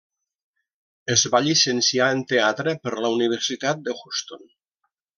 Es 1.15 1.25
va 1.35 1.41
llicenciar 1.49 2.09
en 2.15 2.25
teatre 2.33 2.75
per 2.87 2.97
la 3.07 3.15
Universitat 3.19 3.89
de 3.91 3.97
Houston. 4.03 4.47